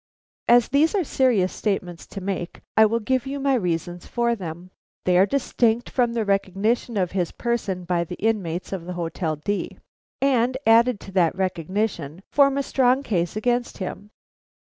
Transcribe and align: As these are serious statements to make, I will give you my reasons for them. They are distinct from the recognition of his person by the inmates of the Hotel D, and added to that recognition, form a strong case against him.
As 0.47 0.67
these 0.69 0.95
are 0.95 1.03
serious 1.03 1.53
statements 1.53 2.07
to 2.07 2.21
make, 2.21 2.61
I 2.75 2.87
will 2.87 2.99
give 3.01 3.27
you 3.27 3.39
my 3.39 3.53
reasons 3.53 4.07
for 4.07 4.33
them. 4.33 4.71
They 5.05 5.15
are 5.19 5.27
distinct 5.27 5.91
from 5.91 6.13
the 6.13 6.25
recognition 6.25 6.97
of 6.97 7.11
his 7.11 7.31
person 7.31 7.83
by 7.83 8.05
the 8.05 8.15
inmates 8.15 8.73
of 8.73 8.85
the 8.85 8.93
Hotel 8.93 9.35
D, 9.35 9.77
and 10.19 10.57
added 10.65 10.99
to 11.01 11.11
that 11.11 11.35
recognition, 11.35 12.23
form 12.31 12.57
a 12.57 12.63
strong 12.63 13.03
case 13.03 13.35
against 13.35 13.77
him. 13.77 14.09